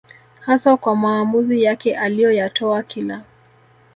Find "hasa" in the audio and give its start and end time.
0.39-0.77